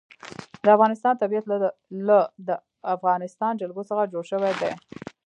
[0.63, 1.45] د افغانستان طبیعت
[2.07, 2.17] له
[2.47, 2.49] د
[2.95, 4.71] افغانستان جلکو څخه جوړ شوی دی.